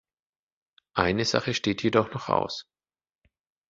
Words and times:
Eine 0.95 1.25
Sache 1.25 1.53
steht 1.53 1.83
jedoch 1.83 2.11
noch 2.11 2.27
aus. 2.27 2.65